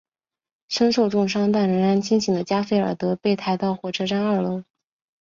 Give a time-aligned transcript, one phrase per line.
[0.67, 4.63] 身受重伤但仍然清醒的加菲尔德被抬到火车站二楼。